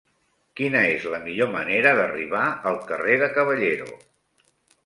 Quina 0.59 0.79
és 0.93 1.05
la 1.15 1.19
millor 1.25 1.51
manera 1.57 1.91
d'arribar 1.99 2.47
al 2.73 2.81
carrer 2.89 3.19
de 3.25 3.29
Caballero? 3.37 3.93